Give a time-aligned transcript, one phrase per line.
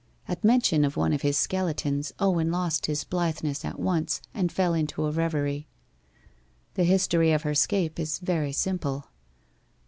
[0.27, 4.73] At mention of one of his skeletons Owen lost his blitheness at once, and fell
[4.73, 5.67] into a reverie.
[6.73, 9.05] 'The history of her escape is very simple.